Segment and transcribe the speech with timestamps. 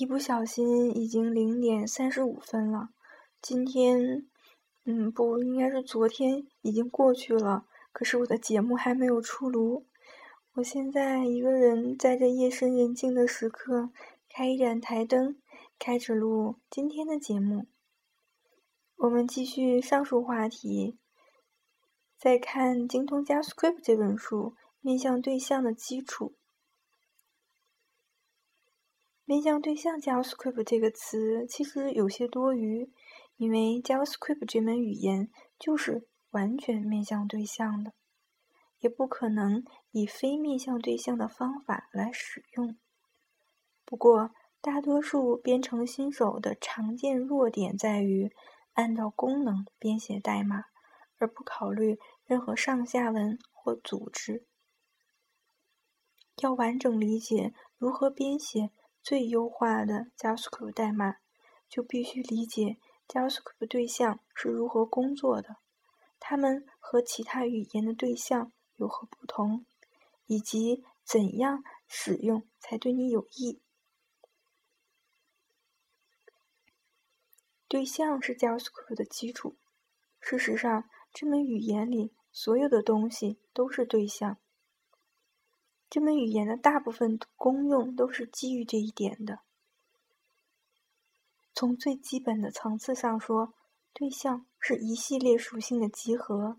[0.00, 2.88] 一不小心已经零点三十五分了。
[3.42, 4.26] 今天，
[4.86, 7.66] 嗯，不应该是昨天已经过去了。
[7.92, 9.84] 可是我的节目还没有出炉。
[10.54, 13.90] 我现在一个人在这夜深人静的时刻，
[14.26, 15.36] 开一盏台灯，
[15.78, 17.66] 开始录今天的节目。
[18.96, 20.96] 我们继续上述话题，
[22.18, 26.36] 在看《精通 JavaScript》这本书，面向对象的基础。
[29.30, 32.90] 面向对象 JavaScript 这个词其实有些多余，
[33.36, 37.92] 因为 JavaScript 这门语言就是完全面向对象的，
[38.80, 39.62] 也不可能
[39.92, 42.76] 以非面向对象的方法来使用。
[43.84, 48.32] 不过，大多数编程新手的常见弱点在于
[48.72, 50.64] 按照功能编写代码，
[51.18, 54.44] 而不考虑任何上下文或组织。
[56.42, 58.72] 要完整理解如何编写。
[59.02, 61.16] 最优化的 JavaScript 代码，
[61.68, 65.56] 就必须理解 JavaScript 对象是如何工作的，
[66.18, 69.64] 它们和其他语言的对象有何不同，
[70.26, 73.60] 以及怎样使用才对你有益。
[77.66, 79.56] 对象是 JavaScript 的基础。
[80.20, 84.36] 事实上，这门语言里所有的东西都是对象。
[85.90, 89.40] 这门语言的大部分功用都是基于这一点的。
[91.52, 93.52] 从最基本的层次上说，
[93.92, 96.58] 对象是一系列属性的集合，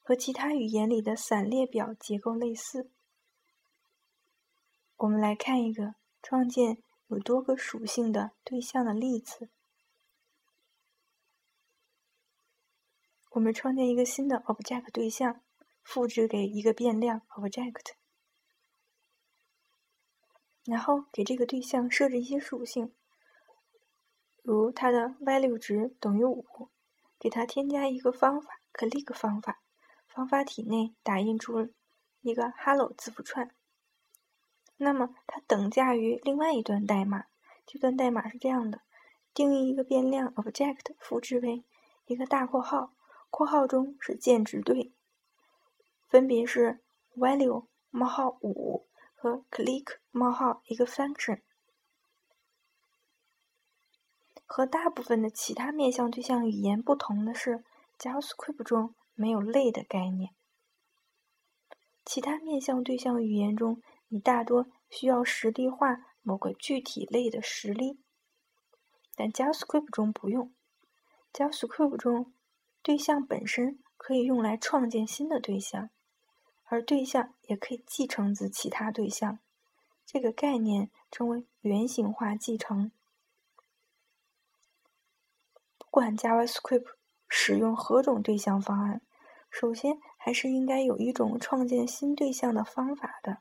[0.00, 2.88] 和其他语言里的散列表结构类似。
[4.98, 9.48] 我们来看一个创建有多个属性的对象的例子。
[13.32, 15.40] 我们创建一个新的 object 对象，
[15.82, 17.94] 复制给一个变量 object。
[20.64, 22.90] 然后给这个对象设置一些属性，
[24.42, 26.70] 如它的 value 值等于五，
[27.18, 29.60] 给它添加一个方法 click 方法，
[30.08, 31.68] 方法体内打印出
[32.22, 33.54] 一个 hello 字符串。
[34.78, 37.26] 那么它等价于另外一段代码，
[37.66, 38.80] 这段代码是这样的：
[39.34, 41.62] 定义一个变量 object，复制为
[42.06, 42.94] 一个大括号，
[43.28, 44.92] 括号中是键值对，
[46.08, 46.80] 分别是
[47.14, 48.86] value 冒号五。
[49.24, 51.40] 和 click 冒号一个 function，
[54.44, 57.64] 和大部分的其他面向对象语言不同的是
[57.98, 60.34] ，JavaScript 中没有类的概念。
[62.04, 67.98] 其他面向对象语言中，你大多需要实例化某个具体类的实例，
[69.16, 70.52] 但 JavaScript 中不用。
[71.32, 72.30] JavaScript 中，
[72.82, 75.88] 对象本身可以用来创建新的对象。
[76.74, 79.38] 而对象也可以继承自其他对象，
[80.04, 82.90] 这个概念称为原型化继承。
[85.78, 86.96] 不管 JavaScript
[87.28, 89.00] 使用何种对象方案，
[89.48, 93.38] 首先还是应该有一种创建新对象的方法的。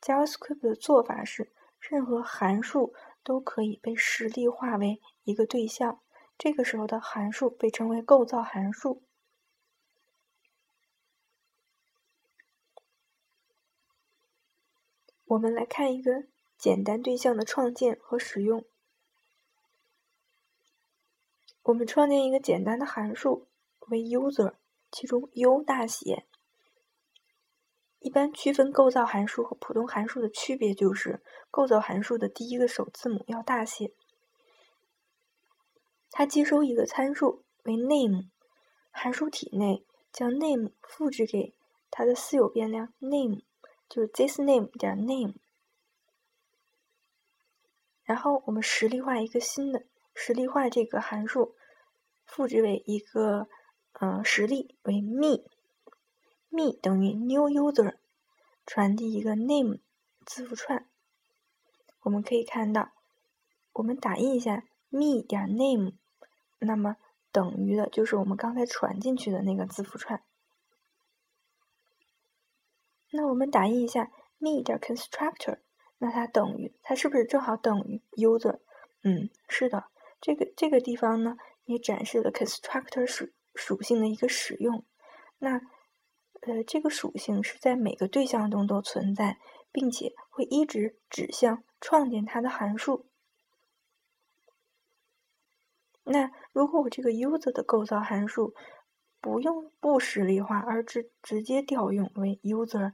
[0.00, 6.00] JavaScript 的做法是，任何函数都可以被实例化为一个对象，
[6.38, 9.02] 这个时候的函数被称为构造函数。
[15.26, 16.24] 我们来看一个
[16.56, 18.64] 简单对象的创建和使用。
[21.64, 23.48] 我们创建一个简单的函数
[23.88, 24.54] 为 user，
[24.92, 26.26] 其中 U 大写。
[27.98, 31.20] 一般区分构造函数和普通函数的区别就是，
[31.50, 33.92] 构造函数的第一个首字母要大写。
[36.12, 38.30] 它接收一个参数为 name，
[38.92, 41.56] 函数体内将 name 复制给
[41.90, 43.42] 它的私有变量 name。
[43.88, 45.34] 就是 this name 点 name，
[48.04, 51.54] 然后我们实例化一个新的实例化这个函数，
[52.24, 53.48] 复制为一个
[54.00, 57.96] 嗯实例为 me，me 等于 new user，
[58.66, 59.80] 传递一个 name
[60.24, 60.88] 字符串。
[62.02, 62.92] 我们可以看到，
[63.72, 65.92] 我们打印一下 me 点 name，
[66.58, 66.96] 那么
[67.32, 70.22] 等于的就是我们刚才传进去的那个字符串。
[73.16, 75.60] 那我们打印一下 me 点 constructor，
[75.96, 78.60] 那它等于它是不是正好等于 user？
[79.02, 79.86] 嗯，是的，
[80.20, 84.84] 这个这个地方呢也展示了 constructor 属属性的一个使用。
[85.38, 85.62] 那
[86.42, 89.38] 呃，这个属性是在每个对象中都存在，
[89.72, 93.06] 并且会一直指向创建它的函数。
[96.04, 98.54] 那如果我这个 user 的构造函数
[99.20, 102.92] 不用不实例化，而直直接调用为 user。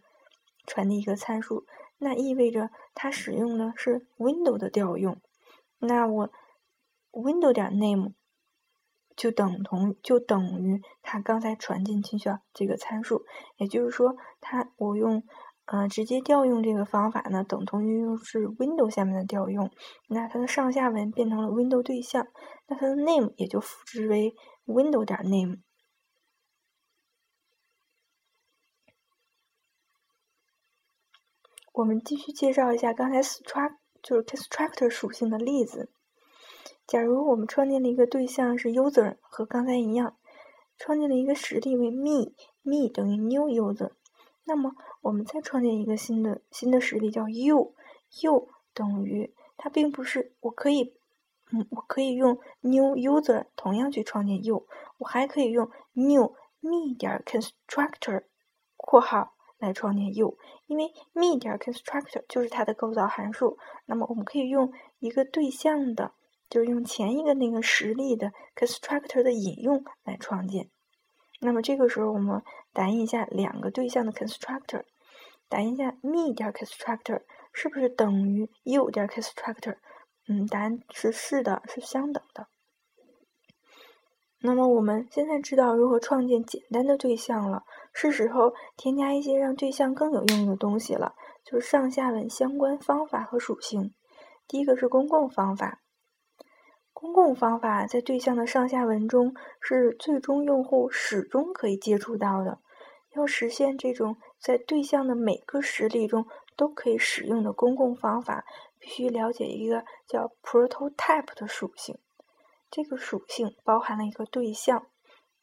[0.66, 1.66] 传递一个参数，
[1.98, 5.20] 那意味着它使用的是 window 的调用。
[5.78, 6.30] 那我
[7.10, 8.14] window 点 name
[9.14, 13.24] 就等同就等于它刚才传进去的这个参数，
[13.56, 15.22] 也就是说，它我用
[15.66, 19.70] 呃直接调用这个方法呢，等同于是 window 下面的调用。
[20.08, 22.26] 那它的上下文变成了 window 对象，
[22.68, 24.34] 那它的 name 也就复制为
[24.66, 25.58] window 点 name。
[31.72, 35.90] 我们继续介绍一下刚才 struct 就是 constructor 属性的例子。
[36.86, 40.18] 假如我们创建的一个对象是 user，和刚才一样，
[40.76, 43.92] 创建了一个实例为 me，me 等于 new user，
[44.44, 50.94] 那么我们再创建一个新的新的实例叫 you，you 等于它并不是我可以，
[51.52, 54.66] 嗯，我可以用 new user 同样去创建 you，
[54.98, 58.24] 我还可以用 new me 点 constructor
[58.76, 59.32] 括号。
[59.62, 60.36] 来创建 u，
[60.66, 63.56] 因为 me 点 constructor 就是它的构造函数。
[63.86, 66.12] 那么我们可以用一个对象的，
[66.50, 70.68] 就是用前一个那个实例的 constructor 的引用来创建。
[71.40, 72.42] 那么这个时候我们
[72.72, 74.82] 打印一下两个对象的 constructor，
[75.48, 77.22] 打印一下 me 点 constructor
[77.52, 79.76] 是不是等于 u 点 constructor？
[80.28, 82.48] 嗯，答案是是的，是相等的。
[84.44, 87.62] 那么我们现在知道如何创建简单的对象了，
[87.92, 93.94] 是时候添加一些让对象更有用的东西了，就是上下文相关方法和属性。
[94.48, 95.80] 第一个是公共方法，
[96.92, 102.58] 公共方法在对象的上下文中是最终用户始终可以接触到的。
[103.14, 108.44] 要实现这种在对象的每个实例中都可以使用的公共方法，
[108.80, 111.98] 必须了解一个叫 prototype 的属性。
[112.72, 114.86] 这个属性包含了一个对象，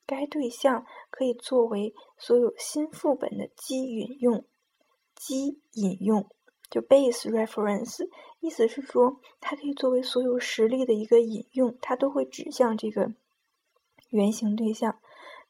[0.07, 4.43] 该对象可以作为所有新副本的基引用。
[5.15, 6.27] 基引用
[6.71, 8.09] 就 base reference，
[8.39, 13.13] 意思是说它可以作为所有实例的一个引用，它都会指向这个
[14.09, 14.99] 原型对象。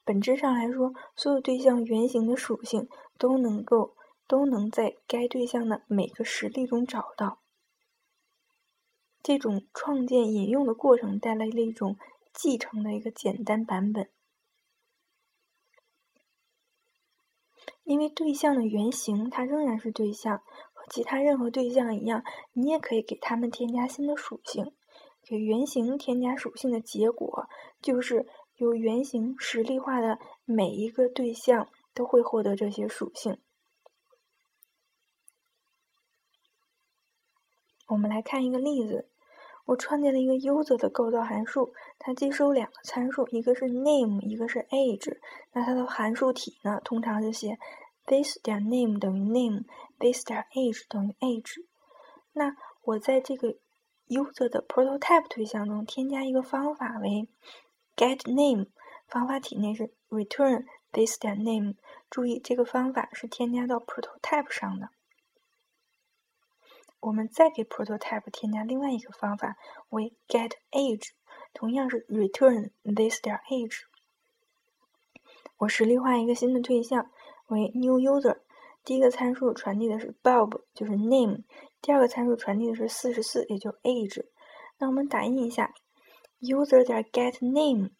[0.04, 3.96] 本质上来说，所有对象原型的属性都能够
[4.28, 7.40] 都能在该对象的每个实例中找到。
[9.22, 11.98] 这种创建引用的过程带来了一种
[12.34, 14.10] 继承的一个简单版本，
[17.84, 20.38] 因为对象的原型它仍然是对象，
[20.74, 22.24] 和其他任何对象一样，
[22.54, 24.74] 你也可以给它们添加新的属性。
[25.22, 27.48] 给原型添加属性的结果，
[27.82, 28.26] 就是
[28.56, 33.38] 由原型实例化的每一个对象都会获得这些属性。
[37.90, 39.08] 我们来看一个例子，
[39.66, 45.18] 我创建了一个 user 的构造函数，它接收两个参数，一个是 name，一个是 age。
[45.54, 47.58] 那它的函数体呢，通常是写
[48.06, 51.66] this 点 name 等于 name，this 点 age 等于 age。
[52.34, 53.56] 那我在这个
[54.08, 57.28] user 的 prototype 对象中添加一个方法为
[57.96, 58.68] get name，
[59.08, 61.74] 方法体内是 return this 点 name。
[62.10, 64.90] 注意，这个方法是添加到 prototype 上的。
[67.02, 69.56] 我们再给 prototype 添加另外一个方法
[69.90, 71.10] 为 get age，
[71.54, 73.84] 同样是 return this 点 age。
[75.58, 77.10] 我实例化一个新的对象
[77.48, 78.40] 为 new user，
[78.84, 81.44] 第一个参数传递的是 Bob，就是 name；
[81.82, 84.26] 第二个参数传递的是四十四，也就 age。
[84.78, 85.74] 那我们打印一下
[86.40, 87.92] user 点 get name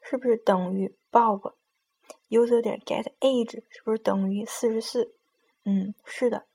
[0.00, 5.16] 是不是等于 Bob？user 点 get age 是不是等于四十四？
[5.64, 6.46] 嗯，是的。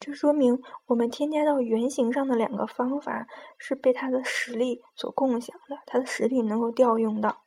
[0.00, 3.26] 这说明我们添加到原型上的两个方法
[3.58, 7.42] 是被它的实例所共享的，它的实例能够调用到。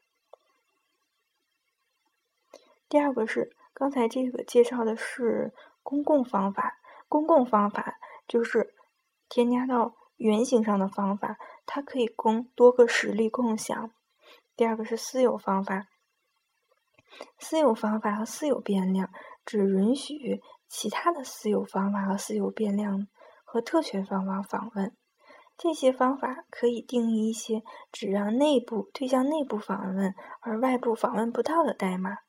[2.89, 6.77] 第二个是刚才这个介绍的是公共方法，
[7.07, 8.75] 公共方法就是
[9.29, 13.91] 添加到原型上的方法，它可以供多个实例共享。
[14.57, 15.87] 第二个是私有方法，
[17.39, 19.09] 私有方法和私有变量
[19.45, 20.41] 只允许。
[20.73, 23.05] 其他的私有方法和私有变量
[23.43, 24.95] 和特权方法访问，
[25.57, 27.61] 这些方法可以定义一些
[27.91, 32.19] 只让内部对象内部访问而外部访问不到的代码。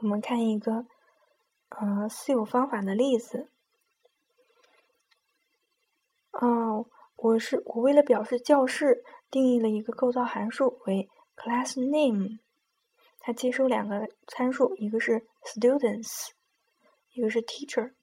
[0.00, 0.84] 我们看一个
[1.68, 3.48] 呃私有方法的例子。
[6.32, 12.40] 哦，我是我为了表示教室，定义了一个构造函数为 class name，
[13.20, 16.32] 它接收两个参数，一个是 students。
[17.14, 17.94] 一个是 teacher，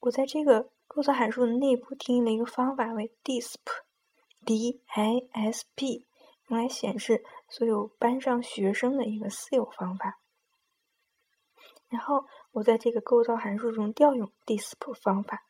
[0.00, 6.06] 我在这个构造函数的内部定义了一个方法为 disp，d i s p，
[6.46, 10.18] 用来显示所有班上学生的一个私有方法。
[11.90, 15.44] 然后我在这个构造函数中调用 disp 方法。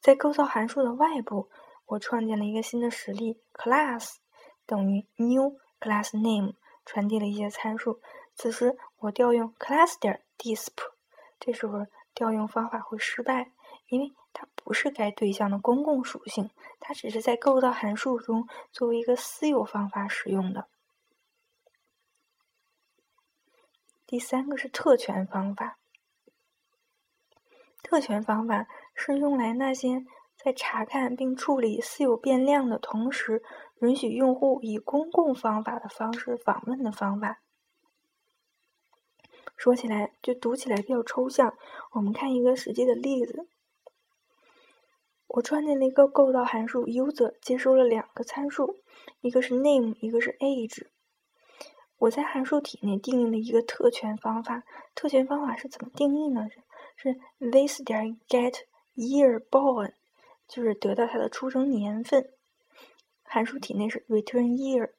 [0.00, 1.50] 在构造函数的外部，
[1.86, 4.18] 我创建了一个新的实例 class
[4.66, 6.54] 等于 new class name，
[6.84, 8.00] 传递了一些参数。
[8.36, 10.72] 此时我调用 class 点 disp，
[11.38, 13.52] 这时候调用方法会失败，
[13.88, 16.50] 因为它不是该对象的公共属性，
[16.80, 20.68] 它只是在构造函数中作为一个私有方法使用的。
[24.06, 25.78] 第三个是特权方法。
[27.82, 30.04] 特权方法是用来那些
[30.36, 33.42] 在查看并处理私有变量的同时，
[33.80, 37.40] 允许用户以公共方法的方式访问的方法。
[39.56, 41.56] 说起来就读起来比较抽象，
[41.92, 43.48] 我们看一个实际的例子。
[45.28, 48.76] 我创建了一个构造函数 user，接收了两个参数，
[49.20, 50.86] 一个是 name，一个是 age。
[51.98, 54.62] 我在函数体内定义了一个特权方法。
[54.94, 56.46] 特权方法是怎么定义呢？
[56.94, 58.54] 是 this 点 get
[58.94, 59.92] year born，
[60.46, 62.30] 就是得到它的出生年份。
[63.22, 64.92] 函数体内是 return year。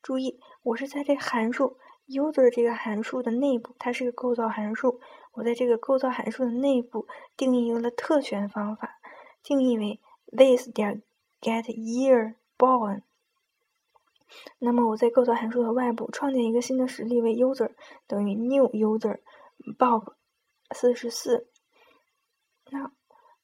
[0.00, 5.00] 注意，我是在这函数 user 这个函数的内部，它是个构造函数。
[5.32, 7.06] 我在这个构造函数的内部
[7.36, 9.00] 定义了特权方法，
[9.42, 11.02] 定义为 this 点
[11.40, 13.02] get year born。
[14.58, 17.70] 那么我在构造函数的外部创建一个新的实例为 user
[18.06, 19.20] 等于 new user
[19.78, 20.14] Bob。
[20.74, 21.46] 四十四，
[22.70, 22.90] 那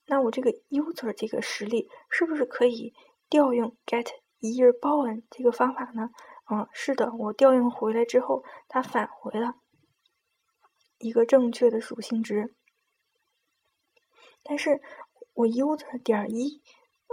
[0.07, 2.95] 那我这个 user 这个实例是不是可以
[3.29, 4.07] 调用 get
[4.41, 6.11] year born 这个方法呢？
[6.51, 9.55] 嗯，是的，我调用回来之后，它返回了
[10.99, 12.55] 一个正确的属性值。
[14.43, 14.81] 但是
[15.35, 16.63] 我 user 点一，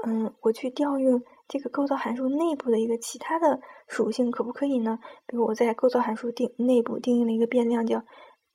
[0.06, 5.00] 嗯，我去调用这个构造函数内部的一个其他的属性，可不可以呢？
[5.26, 8.04] 比如我在构造函数定内部定义了一个变量叫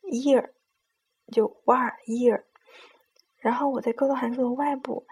[0.02, 0.50] year。
[1.30, 2.42] 就 var year，
[3.38, 5.06] 然后我在构造函数的外部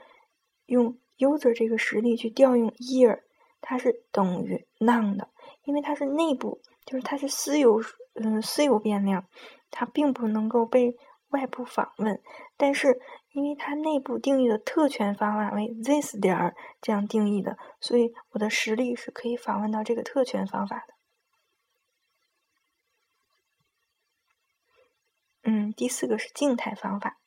[0.66, 3.22] 用 user 这个实例去调用 year，
[3.60, 5.28] 它是等于 none 的，
[5.64, 7.80] 因为它是内部，就是它是私有，
[8.14, 9.26] 嗯，私有变量，
[9.70, 10.96] 它并不能够被
[11.28, 12.20] 外部访问。
[12.56, 13.00] 但是
[13.32, 20.94] 因为它内部定义的特权方法为 this 点儿这样定义的，所以我的实例是可以访问到这个特权方法的。
[25.42, 27.18] 嗯，第四个是静态方法。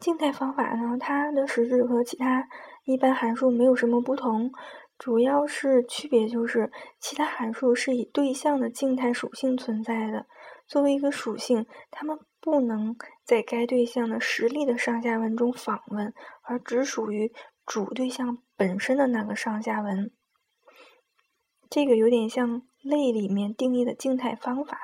[0.00, 2.48] 静态方法呢，它的实质和其他
[2.84, 4.50] 一般函数没有什么不同，
[4.98, 10.26] 主要是区别就是其他函数是以对象的静态属性存在的，
[10.66, 17.30] 作为一个属性，它们不能在该对象的实例的上下文中访问，而只属于
[17.66, 20.10] 主对象本身的那个上下文。
[21.68, 24.78] 这个有点像类里面定义的静态方法。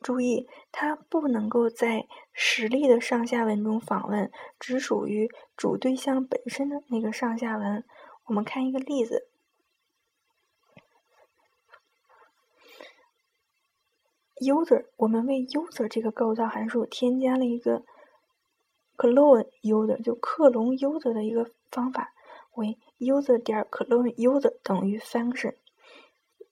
[0.00, 7.84] 注意，它不能够在实例的上下文中访问，只属于主对象本身的那个上下文。
[8.24, 9.28] 我们看一个例子
[14.36, 17.84] ：user，我们为 user 这个构造函数添加了一个
[18.96, 22.14] clone user，就克隆 user 的一个方法，
[22.54, 25.56] 为 user 点 clone user 等于 function，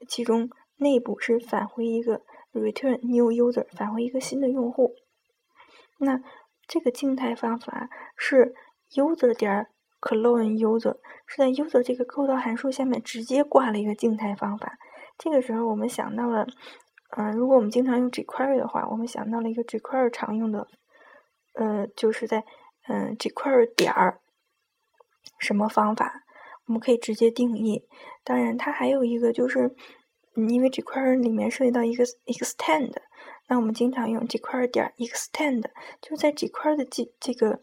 [0.06, 2.20] 其中内部是返回一个。
[2.52, 4.94] Return new user 返回一个新的用户，
[5.98, 6.20] 那
[6.66, 8.54] 这个静态方法是
[8.92, 9.66] user 点
[10.00, 14.78] clone user 是在 user 这个构造函数下面直接挂了一个静态方法。
[15.18, 16.46] 这个时候我们想到了，
[17.16, 20.68] 嗯，如果我们经常用 jQuery 的话，我们想到了一个 jQuery 常用的，
[21.54, 22.44] 呃，就是在
[22.86, 24.20] 嗯 jQuery 点儿
[25.38, 26.22] 什么方法，
[26.66, 27.86] 我们可以直接定义。
[28.24, 29.74] 当然，它还有一个就是。
[30.46, 32.92] 因为这块儿里面涉及到一个 extend，
[33.48, 35.62] 那我们经常用这块儿点 extend，
[36.00, 37.60] 就是在这块儿的这这个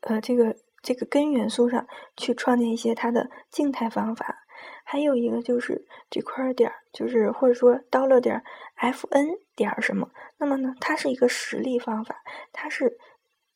[0.00, 4.38] 呃这个这个根元素上去创建一些它的静态方法。
[4.86, 8.42] 还有一个就是 jQuery 点，就是或者说 dollar 点
[8.78, 12.16] fn 点什么，那么呢，它是一个实例方法，
[12.52, 12.98] 它是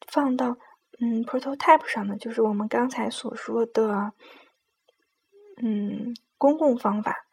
[0.07, 0.57] 放到
[1.00, 4.12] 嗯 prototype 上的，就是我们刚才所说的
[5.62, 7.27] 嗯公共方法。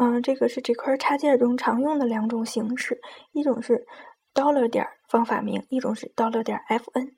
[0.00, 3.00] 嗯，这个是这块插件中常用的两种形式，
[3.32, 3.84] 一种是
[4.32, 7.14] dollar 点方法名，一种是 dollar 点 fn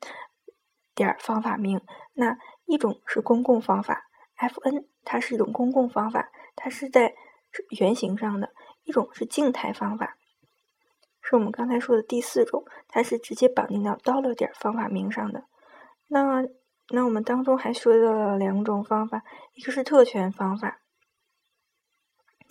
[0.95, 1.79] 点方法名。
[2.13, 2.35] 那
[2.65, 4.05] 一种是公共方法
[4.39, 7.13] ，fn 它是一种公共方法，它是在
[7.79, 8.47] 原型上的；
[8.83, 10.15] 一种是静态方法，
[11.21, 15.43] 是我们刚才说的第四种，它是直接绑定到 dollar 点方法名上的。
[16.07, 16.43] 那
[16.89, 19.21] 那我们当中还说到了两种方法，
[19.53, 20.80] 一个是特权方法，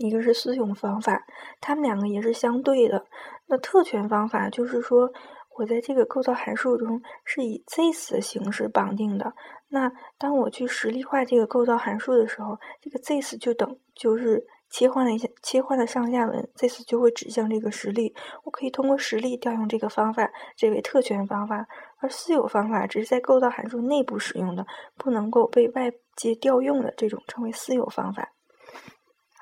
[0.00, 1.26] 一个是私用方法，
[1.61, 3.04] 它们两个也是相对的。
[3.47, 5.12] 那特权方法就是说，
[5.59, 9.35] 我在这个构造函数中是以 this 的形式绑定的。
[9.69, 18.14] 那当我去实例化这个构造函数的时候，这个 this 就等就是切换了一下，切换了上下文，this 就会指向这个实例。
[18.45, 21.66] 我可以通过实例调用这个方法，这为特权方法。
[21.99, 24.66] 而私有方法只是在构造函数内部使用的，
[24.97, 28.33] 不能够被外界调用的这种称为私有方法。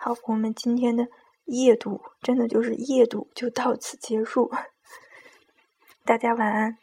[0.08, 1.06] 好，我们今天的。
[1.44, 4.50] 夜读真的就是夜读，就到此结束。
[6.02, 6.78] 大家晚安。